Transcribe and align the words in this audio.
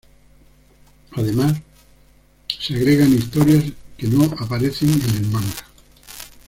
Además 1.11 1.61
se 2.47 2.73
agregan 2.75 3.13
historias 3.13 3.65
que 3.99 4.07
no 4.07 4.23
aparecen 4.39 4.89
en 4.93 5.15
el 5.17 5.27
manga. 5.27 5.67